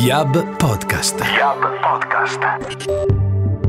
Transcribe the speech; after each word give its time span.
Yab 0.00 0.36
Podcast. 0.58 1.16
Yab 1.38 1.60
Podcast. 1.80 3.25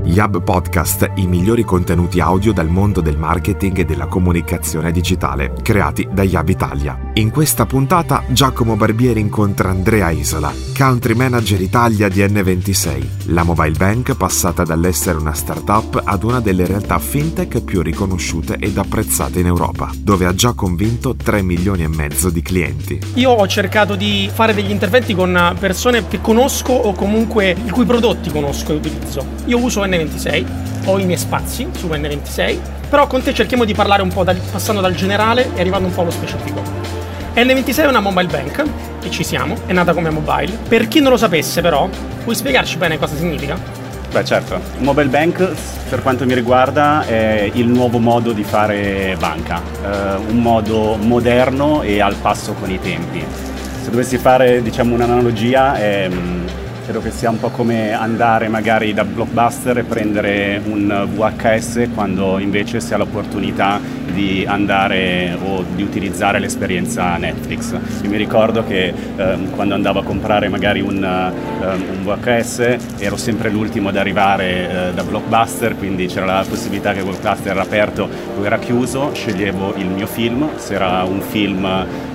Yab 0.07 0.41
Podcast, 0.41 1.11
i 1.15 1.27
migliori 1.27 1.63
contenuti 1.63 2.21
audio 2.21 2.53
dal 2.53 2.69
mondo 2.69 3.01
del 3.01 3.17
marketing 3.17 3.79
e 3.79 3.85
della 3.85 4.07
comunicazione 4.07 4.91
digitale, 4.91 5.53
creati 5.61 6.07
da 6.09 6.23
Yab 6.23 6.47
Italia. 6.47 6.97
In 7.15 7.29
questa 7.29 7.65
puntata 7.65 8.23
Giacomo 8.29 8.77
Barbieri 8.77 9.19
incontra 9.19 9.69
Andrea 9.69 10.09
Isola, 10.09 10.51
Country 10.75 11.13
Manager 11.13 11.59
Italia 11.59 12.07
di 12.07 12.21
N26, 12.21 13.33
la 13.33 13.43
mobile 13.43 13.77
bank 13.77 14.15
passata 14.15 14.63
dall'essere 14.63 15.17
una 15.17 15.33
startup 15.33 16.01
ad 16.03 16.23
una 16.23 16.39
delle 16.39 16.65
realtà 16.65 16.97
fintech 16.99 17.61
più 17.61 17.81
riconosciute 17.81 18.55
ed 18.59 18.77
apprezzate 18.77 19.41
in 19.41 19.47
Europa, 19.47 19.91
dove 19.99 20.25
ha 20.25 20.33
già 20.33 20.53
convinto 20.53 21.15
3 21.15 21.41
milioni 21.41 21.83
e 21.83 21.89
mezzo 21.89 22.29
di 22.29 22.41
clienti. 22.41 22.99
Io 23.15 23.31
ho 23.31 23.47
cercato 23.47 23.95
di 23.95 24.29
fare 24.33 24.53
degli 24.53 24.71
interventi 24.71 25.13
con 25.13 25.55
persone 25.59 26.07
che 26.07 26.21
conosco 26.21 26.71
o 26.71 26.93
comunque 26.93 27.55
i 27.65 27.69
cui 27.69 27.85
prodotti 27.85 28.31
conosco 28.31 28.71
e 28.71 28.75
utilizzo. 28.75 29.25
Io 29.45 29.61
uso 29.61 29.83
N26 29.83 29.96
N26, 29.97 30.45
ho 30.85 30.99
i 30.99 31.05
miei 31.05 31.17
spazi 31.17 31.67
su 31.75 31.87
N26, 31.87 32.57
però 32.89 33.07
con 33.07 33.21
te 33.21 33.33
cerchiamo 33.33 33.65
di 33.65 33.73
parlare 33.73 34.01
un 34.01 34.09
po' 34.09 34.23
dal, 34.23 34.39
passando 34.51 34.81
dal 34.81 34.95
generale 34.95 35.49
e 35.55 35.59
arrivando 35.59 35.87
un 35.87 35.93
po' 35.93 36.01
allo 36.01 36.11
specifico. 36.11 36.61
N26 37.35 37.77
è 37.77 37.85
una 37.87 37.99
mobile 37.99 38.27
bank, 38.27 38.65
e 39.03 39.11
ci 39.11 39.23
siamo, 39.23 39.55
è 39.65 39.73
nata 39.73 39.93
come 39.93 40.09
mobile. 40.09 40.57
Per 40.67 40.87
chi 40.87 40.99
non 40.99 41.11
lo 41.11 41.17
sapesse 41.17 41.61
però, 41.61 41.89
puoi 42.23 42.35
spiegarci 42.35 42.77
bene 42.77 42.97
cosa 42.97 43.15
significa? 43.15 43.85
Beh 44.11 44.23
certo, 44.23 44.59
mobile 44.77 45.09
bank 45.09 45.51
per 45.89 46.01
quanto 46.01 46.25
mi 46.25 46.33
riguarda 46.33 47.05
è 47.05 47.49
il 47.53 47.67
nuovo 47.67 47.99
modo 47.99 48.31
di 48.31 48.43
fare 48.43 49.15
banca, 49.19 49.61
eh, 49.83 50.15
un 50.15 50.37
modo 50.37 50.95
moderno 50.95 51.81
e 51.81 52.01
al 52.01 52.15
passo 52.15 52.53
con 52.53 52.69
i 52.71 52.79
tempi. 52.79 53.23
Se 53.83 53.89
dovessi 53.89 54.17
fare 54.17 54.61
diciamo 54.61 54.95
un'analogia 54.95 55.75
è 55.75 56.09
Credo 56.87 57.01
che 57.01 57.11
sia 57.11 57.29
un 57.29 57.37
po' 57.37 57.49
come 57.49 57.91
andare 57.91 58.47
magari 58.47 58.93
da 58.93 59.03
blockbuster 59.03 59.79
e 59.79 59.83
prendere 59.83 60.61
un 60.63 61.09
VHS 61.13 61.89
quando 61.93 62.39
invece 62.39 62.79
si 62.79 62.93
ha 62.93 62.97
l'opportunità 62.97 63.77
di 64.13 64.45
andare 64.47 65.37
o 65.43 65.65
di 65.75 65.83
utilizzare 65.83 66.39
l'esperienza 66.39 67.17
Netflix. 67.17 67.77
Io 68.03 68.09
mi 68.09 68.15
ricordo 68.15 68.63
che 68.63 68.93
ehm, 69.15 69.51
quando 69.51 69.73
andavo 69.73 69.99
a 69.99 70.03
comprare 70.03 70.47
magari 70.47 70.79
un, 70.79 71.03
um, 71.03 71.83
un, 71.91 72.03
VHS 72.03 72.77
ero 72.99 73.17
sempre 73.17 73.49
l'ultimo 73.49 73.89
ad 73.89 73.97
arrivare 73.97 74.89
eh, 74.89 74.93
da 74.93 75.03
blockbuster, 75.03 75.77
quindi 75.77 76.07
c'era 76.07 76.25
la 76.25 76.45
possibilità 76.47 76.93
che 76.93 77.03
blockbuster 77.03 77.51
era 77.51 77.63
aperto 77.63 78.09
o 78.39 78.45
era 78.45 78.57
chiuso, 78.59 79.11
sceglievo 79.13 79.75
il 79.75 79.87
mio 79.87 80.07
film, 80.07 80.49
se 80.55 80.75
era 80.75 81.03
un 81.03 81.19
film 81.19 81.63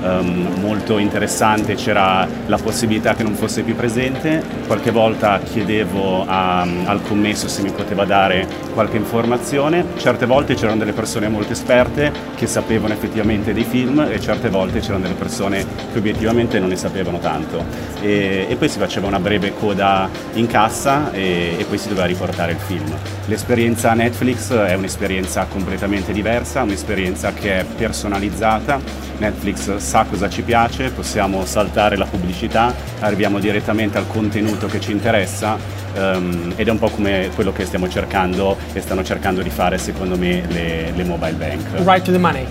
um, 0.03 0.49
molto 0.61 0.97
interessante 0.97 1.75
c'era 1.75 2.27
la 2.47 2.57
possibilità 2.57 3.15
che 3.15 3.23
non 3.23 3.35
fosse 3.35 3.63
più 3.63 3.77
presente 3.77 4.62
qualche 4.67 4.91
volta 4.91 5.39
chiedevo 5.41 6.25
a, 6.27 6.61
al 6.61 7.03
commesso 7.03 7.49
se 7.49 7.63
mi 7.63 7.71
poteva 7.71 8.05
dare 8.05 8.47
qualche 8.75 8.97
informazione, 8.97 9.85
certe 9.97 10.27
volte 10.27 10.55
c'erano 10.55 10.79
delle 10.79 10.93
persone 10.93 11.29
molto 11.29 11.53
esperte 11.53 12.13
che 12.35 12.47
sapevano 12.47 12.93
effettivamente 12.95 13.53
dei 13.53 13.65
film 13.65 14.07
e 14.11 14.21
certe 14.21 14.49
volte 14.49 14.81
c'erano 14.81 15.03
delle 15.03 15.15
persone 15.15 15.65
che 15.93 15.99
obiettivamente 15.99 16.59
non 16.59 16.69
ne 16.69 16.77
sapevano 16.77 17.19
tanto. 17.19 17.65
E, 18.01 18.47
e 18.49 18.57
poi 18.57 18.69
si 18.69 18.79
faceva 18.79 19.07
una 19.07 19.21
breve 19.21 19.53
coda 19.55 20.09
in 20.35 20.47
cassa 20.47 21.13
e, 21.13 21.57
e 21.59 21.65
poi 21.65 21.79
si 21.79 21.89
doveva 21.89 22.07
riportare 22.07 22.53
il 22.53 22.59
film. 22.59 22.93
L'esperienza 23.27 23.93
Netflix 23.95 24.53
è 24.53 24.75
un'esperienza 24.75 25.47
completamente 25.49 26.13
diversa, 26.13 26.63
un'esperienza 26.63 27.33
che 27.33 27.61
è 27.61 27.65
personalizzata, 27.65 28.81
Netflix 29.19 29.77
sa 29.77 30.05
cosa 30.09 30.29
ci 30.29 30.43
piace, 30.43 30.91
possiamo 30.91 31.45
saltare 31.45 31.97
la 31.97 32.07
pubblicità, 32.07 32.75
arriviamo 33.01 33.39
direttamente 33.39 33.97
al 33.99 34.09
contenuto 34.09 34.51
contenuto 34.53 34.67
che 34.67 34.81
ci 34.81 34.93
interessa 34.93 35.57
um, 35.95 36.53
ed 36.57 36.69
è 36.69 36.71
un 36.71 36.79
po' 36.79 36.89
come 36.89 37.31
quello 37.35 37.53
che 37.53 37.65
stiamo 37.65 37.89
cercando 37.89 38.57
e 38.73 38.81
stanno 38.81 39.03
cercando 39.03 39.43
di 39.43 39.51
fare 39.51 39.79
secondo 39.79 40.17
me 40.17 40.43
le, 40.49 40.93
le 40.95 41.05
mobile 41.05 41.33
bank. 41.33 41.85
Right 41.85 42.03
to 42.03 42.13
the 42.13 42.19
money, 42.19 42.47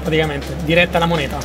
praticamente, 0.00 0.46
diretta 0.64 0.96
alla 0.96 1.06
moneta. 1.06 1.38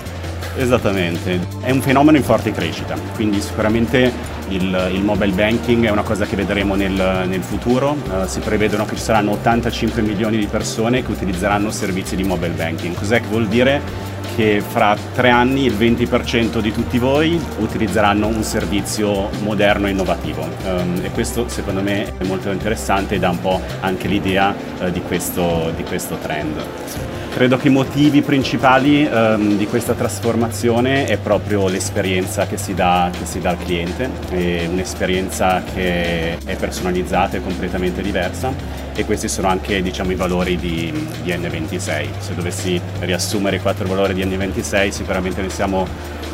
Esattamente, 0.56 1.40
è 1.62 1.72
un 1.72 1.81
fenomeno 1.81 2.17
in 2.17 2.23
forte 2.23 2.51
crescita, 2.51 2.96
quindi 3.16 3.40
sicuramente 3.41 4.12
il, 4.50 4.90
il 4.94 5.03
mobile 5.03 5.31
banking 5.31 5.85
è 5.85 5.90
una 5.90 6.03
cosa 6.03 6.25
che 6.25 6.35
vedremo 6.35 6.75
nel, 6.75 7.25
nel 7.28 7.41
futuro, 7.41 7.91
uh, 7.91 8.25
si 8.25 8.40
prevedono 8.40 8.85
che 8.85 8.96
ci 8.96 9.02
saranno 9.02 9.31
85 9.31 10.02
milioni 10.02 10.38
di 10.38 10.47
persone 10.47 11.03
che 11.03 11.12
utilizzeranno 11.12 11.72
servizi 11.72 12.16
di 12.16 12.24
mobile 12.24 12.53
banking. 12.53 12.96
Cos'è 12.96 13.22
che 13.22 13.28
vuol 13.28 13.47
dire? 13.47 14.16
che 14.35 14.62
fra 14.62 14.96
tre 15.16 15.31
anni 15.31 15.66
il 15.66 15.74
20% 15.74 16.59
di 16.59 16.72
tutti 16.72 17.00
voi 17.00 17.44
utilizzeranno 17.58 18.28
un 18.28 18.44
servizio 18.44 19.31
moderno 19.41 19.88
e 19.88 19.90
innovativo 19.90 20.47
um, 20.64 21.00
e 21.02 21.09
questo 21.09 21.47
secondo 21.47 21.81
me 21.81 22.16
è 22.19 22.24
molto 22.24 22.52
interessante 22.52 23.16
e 23.16 23.19
dà 23.19 23.31
un 23.31 23.41
po' 23.41 23.59
anche 23.79 24.08
l'idea 24.08 24.53
uh, 24.79 24.91
di, 24.91 25.02
questo, 25.02 25.74
di 25.75 25.84
questo 25.84 26.18
trend. 26.22 27.16
Credo 27.38 27.58
che 27.58 27.68
i 27.68 27.72
motivi 27.72 28.24
principali 28.24 29.06
um, 29.06 29.58
di 29.58 29.68
questa 29.68 29.94
trasformazione 29.94 31.06
è 31.06 31.20
proprio 31.20 31.68
l'esperienza 31.68 32.48
che 32.48 32.58
si 32.58 32.74
dà, 32.74 33.12
che 33.16 33.28
si 33.28 33.40
dà 33.40 33.52
al 33.52 33.59
cliente, 33.59 34.09
è 34.30 34.66
un'esperienza 34.66 35.62
che 35.62 36.36
è 36.40 36.56
personalizzata 36.56 37.38
e 37.38 37.44
completamente 37.44 38.02
diversa. 38.02 38.52
E 38.96 39.06
questi 39.06 39.28
sono 39.28 39.50
anche 39.50 39.84
diciamo, 39.84 40.14
i 40.14 40.16
valori 40.16 40.58
di, 40.58 40.92
di, 41.22 41.31
N26. 41.31 42.08
Se 42.18 42.34
dovessi 42.34 42.81
riassumere 43.02 43.58
i 43.58 43.62
quattro 43.62 43.88
valori 43.88 44.16
di 44.16 44.26
N26 44.26 44.90
sicuramente 44.90 45.40
ne 45.40 45.52
siamo 45.52 45.86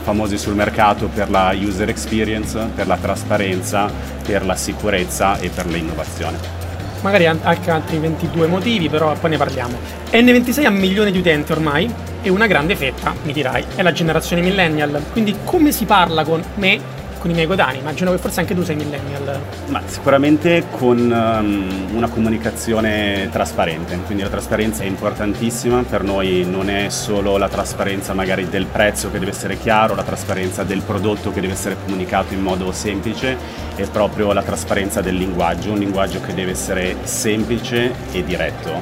famosi 0.03 0.37
sul 0.37 0.55
mercato 0.55 1.09
per 1.13 1.29
la 1.29 1.53
user 1.53 1.89
experience, 1.89 2.57
per 2.73 2.87
la 2.87 2.95
trasparenza, 2.95 3.91
per 4.25 4.45
la 4.45 4.55
sicurezza 4.55 5.37
e 5.37 5.49
per 5.49 5.65
l'innovazione 5.65 6.62
magari 7.03 7.27
anche 7.27 7.69
altri 7.69 7.99
22 7.99 8.47
motivi, 8.47 8.89
però 8.89 9.13
poi 9.13 9.29
ne 9.29 9.37
parliamo. 9.37 9.77
N26 10.11 10.65
ha 10.65 10.69
milioni 10.69 11.11
di 11.11 11.19
utenti 11.19 11.51
ormai 11.51 11.93
e 12.21 12.29
una 12.29 12.47
grande 12.47 12.75
fetta, 12.75 13.13
mi 13.23 13.33
dirai, 13.33 13.63
è 13.75 13.81
la 13.81 13.91
generazione 13.91 14.41
millennial. 14.41 15.03
Quindi 15.11 15.35
come 15.43 15.71
si 15.71 15.85
parla 15.85 16.23
con 16.23 16.41
me 16.55 16.92
con 17.23 17.31
i 17.31 17.35
miei 17.35 17.47
coetanei? 17.47 17.79
Immagino 17.79 18.11
che 18.11 18.17
forse 18.17 18.41
anche 18.41 18.53
tu 18.53 18.63
sei 18.63 18.75
millennial. 18.75 19.39
Ma 19.67 19.81
sicuramente 19.85 20.65
con 20.69 20.97
um, 20.99 21.95
una 21.95 22.09
comunicazione 22.09 23.29
trasparente, 23.31 23.97
quindi 24.05 24.23
la 24.23 24.29
trasparenza 24.29 24.83
è 24.83 24.87
importantissima, 24.87 25.83
per 25.83 26.03
noi 26.03 26.45
non 26.45 26.69
è 26.69 26.89
solo 26.89 27.37
la 27.37 27.47
trasparenza 27.47 28.13
magari 28.13 28.49
del 28.49 28.65
prezzo 28.65 29.09
che 29.09 29.19
deve 29.19 29.31
essere 29.31 29.57
chiaro, 29.57 29.95
la 29.95 30.03
trasparenza 30.03 30.63
del 30.63 30.81
prodotto 30.81 31.31
che 31.31 31.39
deve 31.39 31.53
essere 31.53 31.77
comunicato 31.81 32.33
in 32.33 32.41
modo 32.41 32.73
semplice, 32.73 33.37
è 33.75 33.87
proprio 33.87 34.33
la 34.33 34.43
trasparenza 34.43 34.99
del 34.99 35.15
linguaggio, 35.15 35.71
un 35.71 35.79
linguaggio 35.79 36.19
che 36.19 36.33
deve 36.33 36.51
essere 36.51 36.97
semplice 37.03 37.93
e 38.11 38.21
diretto. 38.25 38.81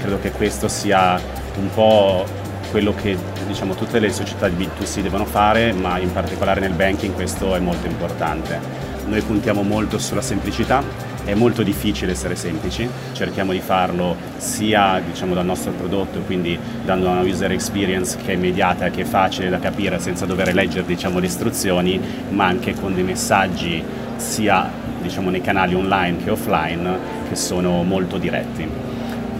Credo 0.00 0.18
che 0.18 0.30
questo 0.30 0.66
sia 0.66 1.20
un 1.56 1.68
po' 1.74 2.24
quello 2.70 2.94
che 2.94 3.31
diciamo, 3.46 3.74
tutte 3.74 3.98
le 3.98 4.10
società 4.10 4.48
di 4.48 4.64
B2C 4.64 5.00
devono 5.00 5.24
fare, 5.24 5.72
ma 5.72 5.98
in 5.98 6.12
particolare 6.12 6.60
nel 6.60 6.72
banking 6.72 7.14
questo 7.14 7.54
è 7.54 7.58
molto 7.58 7.86
importante. 7.86 8.58
Noi 9.06 9.20
puntiamo 9.22 9.62
molto 9.62 9.98
sulla 9.98 10.22
semplicità, 10.22 10.82
è 11.24 11.34
molto 11.34 11.62
difficile 11.62 12.12
essere 12.12 12.34
semplici, 12.34 12.88
cerchiamo 13.12 13.52
di 13.52 13.60
farlo 13.60 14.16
sia 14.36 15.00
diciamo, 15.04 15.34
dal 15.34 15.44
nostro 15.44 15.72
prodotto, 15.72 16.20
quindi 16.20 16.58
dando 16.84 17.08
una 17.08 17.20
user 17.20 17.52
experience 17.52 18.16
che 18.16 18.32
è 18.32 18.34
immediata, 18.34 18.90
che 18.90 19.02
è 19.02 19.04
facile 19.04 19.48
da 19.48 19.58
capire 19.58 19.98
senza 19.98 20.26
dover 20.26 20.52
leggere 20.54 20.84
diciamo, 20.84 21.18
le 21.18 21.26
istruzioni, 21.26 22.00
ma 22.30 22.46
anche 22.46 22.74
con 22.74 22.94
dei 22.94 23.04
messaggi 23.04 23.82
sia 24.16 24.70
diciamo, 25.00 25.30
nei 25.30 25.40
canali 25.40 25.74
online 25.74 26.24
che 26.24 26.30
offline 26.30 26.98
che 27.28 27.36
sono 27.36 27.82
molto 27.82 28.18
diretti 28.18 28.91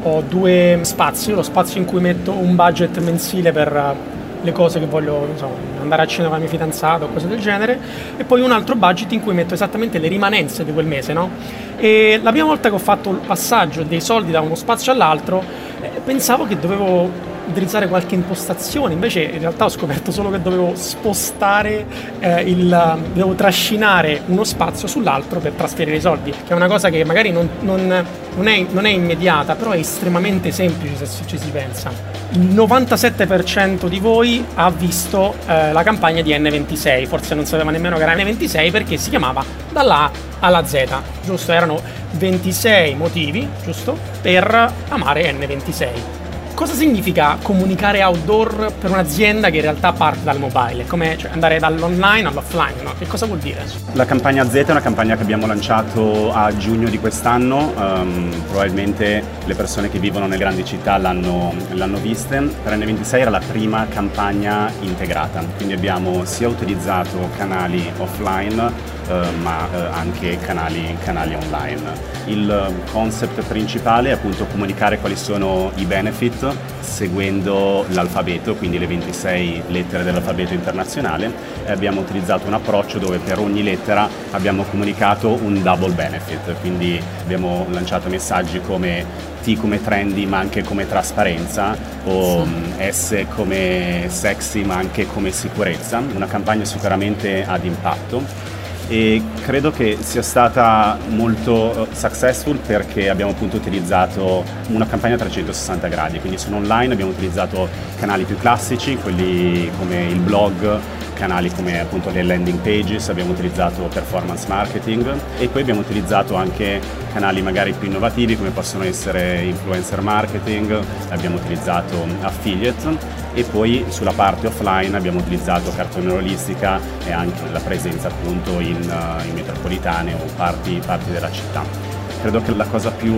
ho 0.02 0.22
due 0.22 0.80
spazi, 0.82 1.32
lo 1.32 1.42
spazio 1.42 1.80
in 1.80 1.86
cui 1.86 2.00
metto 2.00 2.32
un 2.32 2.54
budget 2.54 2.98
mensile 2.98 3.52
per 3.52 3.74
eh, 3.74 4.20
le 4.42 4.52
cose 4.52 4.80
che 4.80 4.86
voglio 4.86 5.26
insomma, 5.30 5.54
andare 5.80 6.02
a 6.02 6.06
cena 6.06 6.24
con 6.24 6.36
la 6.36 6.40
mia 6.40 6.48
fidanzata 6.48 7.04
o 7.04 7.08
cose 7.08 7.28
del 7.28 7.38
genere 7.38 7.78
e 8.16 8.24
poi 8.24 8.40
un 8.40 8.50
altro 8.50 8.74
budget 8.74 9.12
in 9.12 9.20
cui 9.20 9.32
metto 9.34 9.54
esattamente 9.54 9.98
le 9.98 10.08
rimanenze 10.08 10.64
di 10.64 10.72
quel 10.72 10.86
mese 10.86 11.12
no? 11.12 11.30
e 11.76 12.18
la 12.20 12.30
prima 12.30 12.46
volta 12.46 12.68
che 12.68 12.74
ho 12.74 12.78
fatto 12.78 13.10
il 13.10 13.20
passaggio 13.24 13.82
dei 13.84 14.00
soldi 14.00 14.32
da 14.32 14.40
uno 14.40 14.56
spazio 14.56 14.90
all'altro 14.90 15.42
eh, 15.80 16.00
pensavo 16.04 16.46
che 16.46 16.58
dovevo 16.58 17.30
utilizzare 17.48 17.88
qualche 17.88 18.14
impostazione, 18.14 18.92
invece 18.94 19.22
in 19.22 19.40
realtà 19.40 19.64
ho 19.64 19.68
scoperto 19.68 20.10
solo 20.10 20.30
che 20.30 20.40
dovevo 20.40 20.72
spostare 20.74 21.86
eh, 22.20 22.42
il, 22.42 22.68
dovevo 23.12 23.34
trascinare 23.34 24.22
uno 24.26 24.44
spazio 24.44 24.88
sull'altro 24.88 25.40
per 25.40 25.52
trasferire 25.52 25.96
i 25.96 26.00
soldi, 26.00 26.30
che 26.30 26.52
è 26.52 26.54
una 26.54 26.68
cosa 26.68 26.90
che 26.90 27.04
magari 27.04 27.30
non, 27.30 27.48
non, 27.60 28.04
non, 28.36 28.48
è, 28.48 28.66
non 28.70 28.86
è, 28.86 28.90
immediata, 28.90 29.54
però 29.54 29.70
è 29.70 29.78
estremamente 29.78 30.50
semplice 30.50 31.06
se 31.06 31.26
ci 31.26 31.38
si 31.38 31.50
pensa. 31.50 31.90
Il 32.30 32.54
97% 32.54 33.86
di 33.88 33.98
voi 33.98 34.44
ha 34.54 34.70
visto 34.70 35.34
eh, 35.46 35.72
la 35.72 35.82
campagna 35.82 36.22
di 36.22 36.30
N26, 36.30 37.06
forse 37.06 37.34
non 37.34 37.44
sapeva 37.44 37.70
nemmeno 37.70 37.96
che 37.96 38.02
era 38.02 38.14
N26 38.14 38.70
perché 38.70 38.96
si 38.96 39.10
chiamava 39.10 39.44
dalla 39.70 40.04
A 40.04 40.10
alla 40.40 40.64
Z, 40.64 40.86
giusto? 41.24 41.52
Erano 41.52 41.80
26 42.12 42.94
motivi, 42.94 43.48
giusto? 43.64 43.96
Per 44.20 44.72
amare 44.88 45.32
N26 45.32 46.21
Cosa 46.54 46.74
significa 46.74 47.38
comunicare 47.42 48.02
outdoor 48.02 48.72
per 48.78 48.90
un'azienda 48.90 49.48
che 49.48 49.56
in 49.56 49.62
realtà 49.62 49.92
parte 49.92 50.20
dal 50.22 50.38
mobile? 50.38 50.84
Come 50.86 51.16
cioè, 51.16 51.30
andare 51.32 51.58
dall'online 51.58 52.28
all'offline? 52.28 52.82
No? 52.82 52.92
Che 52.96 53.06
cosa 53.06 53.26
vuol 53.26 53.38
dire? 53.38 53.64
La 53.92 54.04
campagna 54.04 54.48
Z 54.48 54.54
è 54.54 54.70
una 54.70 54.82
campagna 54.82 55.16
che 55.16 55.22
abbiamo 55.22 55.46
lanciato 55.46 56.32
a 56.32 56.54
giugno 56.56 56.90
di 56.90 56.98
quest'anno, 56.98 57.72
um, 57.74 58.30
probabilmente 58.48 59.24
le 59.44 59.54
persone 59.54 59.90
che 59.90 59.98
vivono 59.98 60.26
nelle 60.26 60.38
grandi 60.38 60.64
città 60.64 60.98
l'hanno, 60.98 61.54
l'hanno 61.70 61.98
viste. 61.98 62.38
Per 62.62 62.76
N26 62.76 63.18
era 63.18 63.30
la 63.30 63.40
prima 63.40 63.86
campagna 63.88 64.70
integrata, 64.80 65.42
quindi 65.56 65.72
abbiamo 65.72 66.24
sia 66.26 66.48
utilizzato 66.48 67.30
canali 67.36 67.90
offline 67.96 69.00
ma 69.40 69.68
eh, 69.72 69.76
anche 69.92 70.38
canali, 70.38 70.96
canali, 71.02 71.34
online. 71.34 72.10
Il 72.26 72.72
concept 72.92 73.42
principale 73.42 74.10
è 74.10 74.12
appunto 74.12 74.46
comunicare 74.46 74.98
quali 74.98 75.16
sono 75.16 75.72
i 75.76 75.84
benefit 75.84 76.54
seguendo 76.80 77.84
l'alfabeto, 77.88 78.54
quindi 78.54 78.78
le 78.78 78.86
26 78.86 79.62
lettere 79.68 80.04
dell'alfabeto 80.04 80.52
internazionale 80.52 81.32
e 81.64 81.70
abbiamo 81.72 82.00
utilizzato 82.00 82.46
un 82.46 82.54
approccio 82.54 82.98
dove 82.98 83.18
per 83.18 83.38
ogni 83.38 83.62
lettera 83.62 84.08
abbiamo 84.30 84.62
comunicato 84.64 85.30
un 85.30 85.62
double 85.62 85.92
benefit, 85.92 86.54
quindi 86.60 87.00
abbiamo 87.22 87.66
lanciato 87.70 88.08
messaggi 88.08 88.60
come 88.60 89.30
T 89.42 89.56
come 89.56 89.82
trendy 89.82 90.24
ma 90.26 90.38
anche 90.38 90.62
come 90.62 90.86
trasparenza 90.86 91.76
o 92.04 92.44
sì. 92.44 92.90
S 92.92 93.24
come 93.34 94.06
sexy 94.08 94.62
ma 94.64 94.76
anche 94.76 95.06
come 95.06 95.32
sicurezza, 95.32 96.00
una 96.14 96.26
campagna 96.26 96.64
sicuramente 96.64 97.44
ad 97.44 97.64
impatto 97.64 98.51
e 98.88 99.22
credo 99.42 99.70
che 99.70 99.98
sia 100.00 100.22
stata 100.22 100.98
molto 101.08 101.88
eh, 101.88 101.94
successful 101.94 102.58
perché 102.58 103.08
abbiamo 103.08 103.30
appunto 103.30 103.56
utilizzato 103.56 104.44
una 104.68 104.86
campagna 104.86 105.14
a 105.14 105.18
360 105.18 105.88
gradi, 105.88 106.20
quindi 106.20 106.38
sono 106.38 106.56
online, 106.56 106.92
abbiamo 106.92 107.10
utilizzato 107.10 107.68
canali 107.98 108.24
più 108.24 108.36
classici, 108.36 108.96
quelli 108.96 109.70
come 109.78 110.04
il 110.04 110.18
blog, 110.18 110.80
canali 111.22 111.52
come 111.52 111.78
appunto 111.78 112.10
le 112.10 112.24
landing 112.24 112.58
pages, 112.58 113.08
abbiamo 113.08 113.30
utilizzato 113.30 113.84
performance 113.84 114.48
marketing 114.48 115.14
e 115.38 115.46
poi 115.46 115.60
abbiamo 115.60 115.78
utilizzato 115.78 116.34
anche 116.34 116.80
canali 117.12 117.40
magari 117.42 117.72
più 117.74 117.86
innovativi 117.86 118.36
come 118.36 118.50
possono 118.50 118.82
essere 118.82 119.42
influencer 119.42 120.00
marketing, 120.00 120.76
abbiamo 121.10 121.36
utilizzato 121.36 122.04
affiliate 122.22 122.98
e 123.34 123.44
poi 123.44 123.84
sulla 123.86 124.10
parte 124.10 124.48
offline 124.48 124.96
abbiamo 124.96 125.20
utilizzato 125.20 125.70
cartonerolistica 125.70 126.80
e 127.06 127.12
anche 127.12 127.48
la 127.52 127.60
presenza 127.60 128.08
appunto 128.08 128.58
in, 128.58 128.80
uh, 128.80 129.24
in 129.24 129.34
metropolitane 129.34 130.14
o 130.14 130.24
parti, 130.34 130.80
parti 130.84 131.12
della 131.12 131.30
città. 131.30 131.91
Credo 132.22 132.40
che 132.40 132.54
la 132.54 132.66
cosa 132.66 132.92
più, 132.92 133.12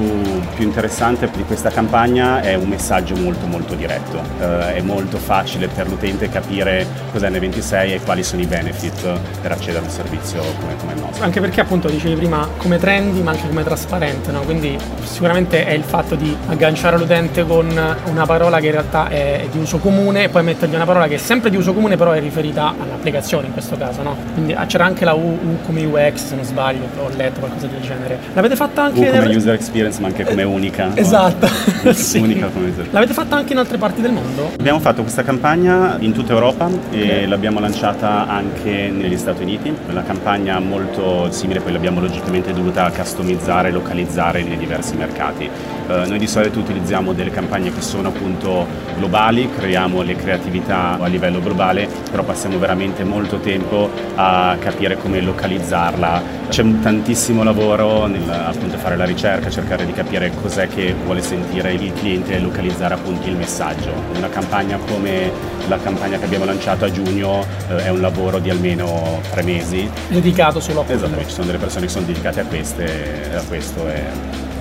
più, 0.55 0.65
interessante 0.65 1.29
di 1.37 1.45
questa 1.45 1.69
campagna 1.69 2.41
è 2.41 2.55
un 2.55 2.69
messaggio 2.69 3.15
molto 3.15 3.47
molto 3.47 3.75
diretto. 3.75 4.19
Eh, 4.41 4.77
è 4.77 4.81
molto 4.81 5.19
facile 5.19 5.69
per 5.69 5.87
l'utente 5.89 6.31
capire 6.31 6.87
cos'è 7.12 7.29
N26 7.29 7.91
e 7.91 8.01
quali 8.03 8.23
sono 8.23 8.41
i 8.41 8.47
benefit 8.47 9.19
per 9.43 9.53
accedere 9.53 9.81
a 9.81 9.83
un 9.83 9.91
servizio 9.91 10.41
come, 10.59 10.77
come 10.79 10.95
il 10.95 11.01
nostro. 11.01 11.23
Anche 11.23 11.39
perché 11.41 11.61
appunto 11.61 11.91
dicevi 11.91 12.15
prima 12.15 12.49
come 12.56 12.79
trendy 12.79 13.21
ma 13.21 13.33
anche 13.33 13.47
come 13.47 13.62
trasparente, 13.62 14.33
no? 14.33 14.41
quindi 14.41 14.79
sicuramente 15.03 15.67
è 15.67 15.73
il 15.73 15.85
fatto 15.85 16.15
di 16.15 16.35
agganciare 16.47 16.97
l'utente 16.97 17.45
con 17.45 17.69
una 18.07 18.25
parola 18.25 18.59
che 18.59 18.67
in 18.67 18.73
realtà 18.73 19.09
è 19.09 19.47
di 19.50 19.59
uso 19.59 19.77
comune 19.81 20.25
e 20.25 20.29
poi 20.31 20.45
mettergli 20.45 20.75
una 20.75 20.87
parola 20.87 21.07
che 21.09 21.17
è 21.17 21.19
sempre 21.19 21.50
di 21.50 21.59
uso 21.59 21.75
comune 21.75 21.97
però 21.97 22.12
è 22.12 22.21
riferita 22.21 22.73
all'applicazione 22.81 23.49
in 23.49 23.53
questo 23.53 23.77
caso. 23.77 24.00
No? 24.00 24.17
Quindi 24.33 24.55
ah, 24.55 24.65
c'era 24.65 24.87
anche 24.87 25.05
la 25.05 25.12
U, 25.12 25.39
U 25.43 25.59
come 25.67 25.85
UX 25.85 26.15
se 26.15 26.37
non 26.37 26.45
sbaglio, 26.45 26.87
ho 26.99 27.11
letto 27.15 27.41
qualcosa 27.41 27.67
del 27.67 27.83
genere. 27.83 28.19
L'avete 28.33 28.57
fatta 28.57 28.85
anche 28.85 28.94
anche 29.02 29.19
come 29.20 29.37
user 29.37 29.55
experience 29.55 30.00
ma 30.00 30.08
anche 30.08 30.25
come 30.25 30.43
unica. 30.43 30.91
Esatto. 30.94 31.49
sì. 31.93 32.19
unica 32.19 32.49
come 32.49 32.69
user. 32.69 32.88
L'avete 32.91 33.12
fatta 33.12 33.37
anche 33.37 33.52
in 33.52 33.58
altre 33.58 33.79
parti 33.79 34.00
del 34.00 34.12
mondo? 34.12 34.50
Abbiamo 34.58 34.81
fatto 34.81 35.02
questa 35.02 35.23
campagna 35.23 35.96
in 36.00 36.12
tutta 36.12 36.32
Europa 36.32 36.67
okay. 36.67 37.23
e 37.23 37.26
l'abbiamo 37.26 37.61
lanciata 37.61 38.26
anche 38.26 38.91
negli 38.91 39.17
Stati 39.17 39.43
Uniti. 39.43 39.75
Una 39.88 40.02
campagna 40.02 40.58
molto 40.58 41.31
simile, 41.31 41.61
poi 41.61 41.73
l'abbiamo 41.73 42.00
logicamente 42.00 42.52
dovuta 42.52 42.91
customizzare 42.91 43.69
e 43.69 43.73
localizzare 43.73 44.43
nei 44.43 44.56
diversi 44.56 44.97
mercati. 44.97 45.49
Uh, 45.87 46.08
noi 46.08 46.19
di 46.19 46.26
solito 46.26 46.58
utilizziamo 46.58 47.12
delle 47.12 47.31
campagne 47.31 47.73
che 47.73 47.82
sono 47.82 48.08
appunto 48.08 48.67
globali, 48.97 49.50
creiamo 49.50 50.00
le 50.02 50.17
creatività 50.17 50.99
a 50.99 51.06
livello 51.06 51.40
globale, 51.40 51.87
però 52.11 52.23
passiamo 52.23 52.58
veramente 52.58 53.05
molto 53.05 53.38
tempo 53.38 53.90
a 54.14 54.56
capire 54.58 54.97
come 54.97 55.20
localizzarla. 55.20 56.43
C'è 56.49 56.64
tantissimo 56.81 57.43
lavoro 57.43 58.06
nel 58.06 58.23
appunto 58.31 58.79
fare 58.85 58.97
la 58.97 59.07
ricerca, 59.07 59.49
cercare 59.49 59.87
di 59.87 59.95
capire 59.95 60.31
cos'è 60.43 60.69
che 60.69 60.95
vuole 61.05 61.23
sentire 61.23 61.73
il 61.73 61.91
cliente 61.95 62.35
e 62.35 62.39
localizzare 62.39 62.93
appunto 62.93 63.27
il 63.27 63.35
messaggio. 63.35 63.91
Una 64.15 64.29
campagna 64.29 64.77
come 64.77 65.33
la 65.69 65.79
campagna 65.79 66.19
che 66.19 66.27
abbiamo 66.27 66.45
lanciato 66.45 66.85
a 66.85 66.91
giugno 66.91 67.47
eh, 67.71 67.85
è 67.85 67.89
un 67.89 68.03
lavoro 68.03 68.39
di 68.41 68.51
almeno 68.51 69.23
tre 69.31 69.43
mesi. 69.43 69.89
Dedicato 70.09 70.61
solo 70.61 70.83
a 70.83 70.85
questo? 70.85 71.07
Esatto, 71.07 71.25
ci 71.25 71.31
sono 71.31 71.47
delle 71.47 71.57
persone 71.57 71.87
che 71.87 71.93
sono 71.93 72.05
dedicate 72.05 72.41
a, 72.41 72.45
queste, 72.45 73.31
a 73.35 73.43
questo. 73.49 73.89
È 73.89 74.03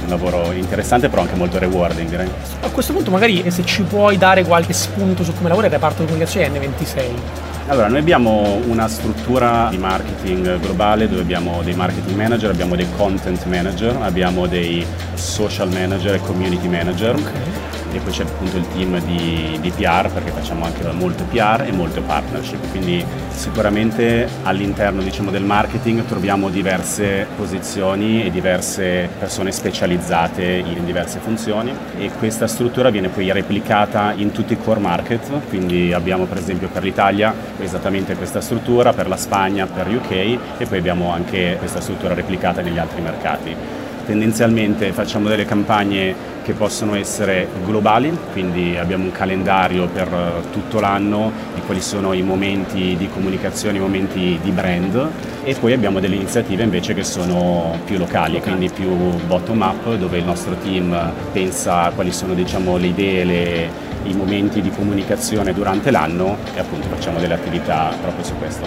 un 0.04 0.08
lavoro 0.08 0.54
interessante 0.54 1.10
però 1.10 1.24
anche 1.24 1.36
molto 1.36 1.60
rewarding 1.60 2.08
direi. 2.08 2.30
A 2.62 2.70
questo 2.70 2.94
punto 2.94 3.12
magari 3.12 3.44
se 3.52 3.66
ci 3.66 3.82
puoi 3.82 4.18
dare 4.18 4.46
qualche 4.46 4.72
spunto 4.72 5.26
su 5.26 5.34
come 5.34 5.50
lavora 5.50 5.68
il 5.68 5.74
reparto 5.74 6.00
di 6.00 6.06
comunicazione 6.06 6.48
N26. 6.48 7.53
Allora, 7.68 7.88
noi 7.88 8.00
abbiamo 8.00 8.60
una 8.68 8.88
struttura 8.88 9.70
di 9.70 9.78
marketing 9.78 10.60
globale 10.60 11.08
dove 11.08 11.22
abbiamo 11.22 11.62
dei 11.64 11.74
marketing 11.74 12.18
manager, 12.18 12.50
abbiamo 12.50 12.76
dei 12.76 12.88
content 12.98 13.46
manager, 13.46 13.96
abbiamo 14.02 14.48
dei 14.48 14.86
social 15.14 15.70
manager 15.72 16.16
e 16.16 16.20
community 16.20 16.68
manager. 16.68 17.16
Okay 17.16 17.73
e 17.94 18.00
poi 18.00 18.12
c'è 18.12 18.24
appunto 18.24 18.58
il 18.58 18.68
team 18.70 19.00
di, 19.02 19.58
di, 19.62 19.70
PR 19.70 20.10
perché 20.10 20.32
facciamo 20.32 20.66
anche 20.66 20.84
molto 20.92 21.24
PR 21.26 21.64
e 21.66 21.72
molto 21.72 22.02
partnership, 22.02 22.72
quindi 22.72 23.06
sicuramente 23.30 24.28
all'interno 24.44 25.02
diciamo, 25.02 25.30
del 25.30 25.44
marketing 25.44 26.04
troviamo 26.06 26.50
diverse 26.50 27.28
posizioni 27.36 28.26
e 28.26 28.32
diverse 28.32 29.10
persone 29.20 29.52
specializzate 29.52 30.44
in 30.44 30.86
diverse 30.86 31.20
funzioni. 31.20 31.74
E 31.98 32.10
questa 32.18 32.48
struttura 32.48 32.90
viene 32.90 33.10
poi 33.10 33.32
replicata 33.32 34.14
in 34.16 34.32
tutti 34.32 34.54
i 34.54 34.58
core 34.58 34.80
market, 34.80 35.30
quindi 35.50 35.94
abbiamo 35.94 36.26
per 36.26 36.38
esempio 36.38 36.70
per 36.70 36.84
l'Italia 36.84 37.34
esattamente 37.60 38.16
questa 38.16 38.42
struttura, 38.42 38.94
per 38.94 39.08
la 39.08 39.18
Spagna, 39.18 39.68
per 39.68 39.88
UK 39.88 40.12
e 40.58 40.66
poi 40.68 40.78
abbiamo 40.80 41.12
anche 41.12 41.56
questa 41.60 41.80
struttura 41.80 42.14
replicata 42.14 42.62
negli 42.62 42.80
altri 42.80 43.02
mercati 43.02 43.82
tendenzialmente 44.06 44.92
facciamo 44.92 45.28
delle 45.28 45.46
campagne 45.46 46.32
che 46.44 46.54
possono 46.54 46.96
essere 46.96 47.48
globali, 47.66 48.16
quindi 48.32 48.78
abbiamo 48.78 49.06
un 49.06 49.12
calendario 49.12 49.88
per 49.88 50.08
eh, 50.08 50.52
tutto 50.52 50.80
l'anno 50.80 51.32
di 51.56 51.62
quali 51.62 51.82
sono 51.82 52.14
i 52.14 52.22
momenti 52.22 52.96
di 52.98 53.08
comunicazione, 53.08 53.78
i 53.78 53.82
momenti 53.82 54.38
di 54.42 54.52
brand 54.52 55.10
e 55.44 55.56
poi 55.56 55.74
abbiamo 55.74 56.00
delle 56.00 56.16
iniziative 56.16 56.64
invece 56.64 56.94
che 56.94 57.04
sono 57.04 57.80
più 57.86 57.98
locali, 57.98 58.42
quindi 58.42 58.70
più 58.70 58.90
bottom 59.26 59.62
up 59.62 59.96
dove 59.96 60.18
il 60.18 60.26
nostro 60.26 60.56
team 60.56 61.12
pensa 61.32 61.92
quali 61.96 62.12
sono 62.12 62.34
diciamo, 62.34 62.78
le 62.78 62.88
idee, 62.88 63.24
le, 63.24 63.70
i 64.04 64.14
momenti 64.14 64.62
di 64.62 64.70
comunicazione 64.70 65.54
durante 65.54 65.92
l'anno 65.92 66.38
e 66.54 66.60
appunto 66.60 66.88
facciamo 66.90 67.20
delle 67.20 67.36
attività 67.36 67.94
proprio 68.02 68.24
su 68.24 68.36
questo. 68.38 68.66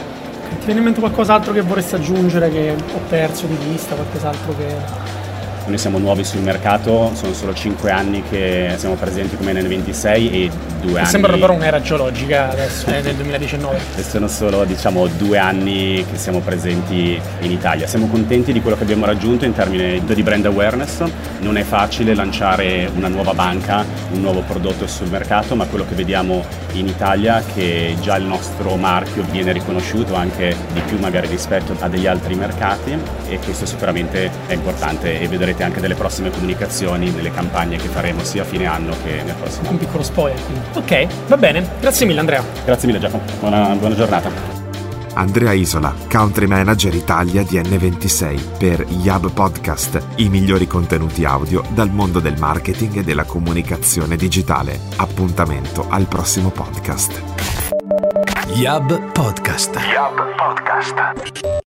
Ti 0.49 0.65
viene 0.65 0.81
in 0.81 0.87
mente 0.87 1.01
qualcos'altro 1.01 1.53
che 1.53 1.61
vorresti 1.61 1.97
aggiungere 1.97 2.51
che 2.51 2.75
ho 2.75 3.01
perso 3.09 3.47
di 3.47 3.57
vista, 3.69 3.95
qualcos'altro 3.95 4.55
che 4.57 4.75
noi 5.67 5.79
siamo 5.79 5.99
nuovi 5.99 6.25
sul 6.25 6.41
mercato, 6.41 7.11
sono 7.15 7.33
solo 7.33 7.53
5 7.53 7.91
anni 7.91 8.23
che 8.23 8.75
siamo 8.77 8.95
presenti 8.95 9.37
come 9.37 9.53
nel 9.53 9.67
26 9.67 10.31
e 10.31 10.51
due 10.81 11.01
anni... 11.01 11.09
Sembra 11.09 11.37
però 11.37 11.55
un'era 11.55 11.81
geologica 11.81 12.51
adesso, 12.51 12.87
eh, 12.87 13.01
nel 13.01 13.15
2019. 13.15 13.79
sono 14.03 14.29
solo 14.29 14.65
diciamo 14.65 15.07
due 15.09 15.39
anni 15.39 16.05
che 16.11 16.17
siamo 16.17 16.41
presenti 16.41 17.21
in 17.41 17.51
Italia. 17.51 17.87
Siamo 17.87 18.07
contenti 18.07 18.53
di 18.53 18.61
quello 18.61 18.77
che 18.77 18.85
abbiamo 18.85 19.07
raggiunto 19.07 19.45
in 19.45 19.53
termini 19.53 20.03
di 20.05 20.23
brand 20.23 20.47
awareness. 20.47 21.03
Non 21.41 21.57
è 21.57 21.63
facile 21.63 22.15
lanciare 22.15 22.91
una 22.95 23.09
nuova 23.09 23.35
banca, 23.35 23.85
un 24.13 24.21
nuovo 24.21 24.43
prodotto 24.43 24.87
sul 24.87 25.09
mercato, 25.09 25.57
ma 25.57 25.67
quello 25.67 25.85
che 25.87 25.95
vediamo 25.95 26.45
in 26.73 26.87
Italia 26.87 27.41
è 27.41 27.43
che 27.55 27.97
già 28.01 28.17
il 28.17 28.25
nostro 28.25 28.77
marchio 28.77 29.25
viene 29.31 29.53
riconosciuto 29.53 30.15
anche 30.15 30.55
di 30.73 30.81
più 30.81 30.99
magari 30.99 31.27
rispetto 31.27 31.75
a 31.81 31.89
degli 31.89 32.07
altri 32.07 32.35
mercati 32.35 32.97
e 33.29 33.39
questo 33.39 33.67
sicuramente 33.67 34.31
è 34.47 34.53
importante 34.53 35.21
e 35.21 35.27
vedrete 35.29 35.56
anche 35.63 35.81
delle 35.81 35.95
prossime 35.95 36.31
comunicazioni, 36.31 37.13
delle 37.13 37.31
campagne 37.33 37.77
che 37.77 37.89
faremo 37.89 38.23
sia 38.25 38.43
a 38.43 38.45
fine 38.45 38.67
anno 38.67 38.95
che 39.03 39.23
nel 39.23 39.35
prossimo. 39.35 39.71
Un 39.71 39.79
piccolo 39.79 40.03
spoiler 40.03 40.39
quindi. 40.45 40.63
Ok, 40.75 41.07
va 41.29 41.37
bene. 41.37 41.69
Grazie 41.81 42.07
mille 42.07 42.21
Andrea. 42.21 42.43
Grazie 42.65 42.87
mille 42.87 43.01
Giacomo. 43.01 43.23
Buona, 43.41 43.75
buona 43.75 43.95
giornata. 43.95 44.65
Andrea 45.15 45.53
Isola, 45.53 45.95
Country 46.11 46.47
Manager 46.47 46.95
Italia 46.95 47.43
di 47.43 47.59
N26 47.59 48.59
per 48.59 48.85
Yab 48.87 49.31
Podcast, 49.31 50.03
i 50.17 50.29
migliori 50.29 50.67
contenuti 50.67 51.25
audio 51.25 51.63
dal 51.71 51.91
mondo 51.91 52.21
del 52.21 52.39
marketing 52.39 52.99
e 52.99 53.03
della 53.03 53.25
comunicazione 53.25 54.17
digitale. 54.17 54.79
Appuntamento 54.97 55.87
al 55.89 56.07
prossimo 56.07 56.51
podcast. 56.51 57.23
Yab 58.55 59.13
Podcast. 59.13 59.77
Yab 59.77 60.35
Podcast. 60.37 61.65